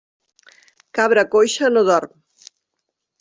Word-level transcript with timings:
Cabra 0.99 1.25
coixa 1.37 1.69
no 1.77 1.83
dorm. 1.91 2.17